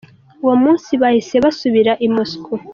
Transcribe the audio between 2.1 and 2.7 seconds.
Moscou.